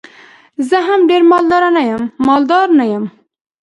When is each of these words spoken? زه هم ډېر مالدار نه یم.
زه 0.69 0.77
هم 0.87 0.99
ډېر 1.09 1.21
مالدار 2.27 2.65
نه 2.79 2.85
یم. 2.91 3.05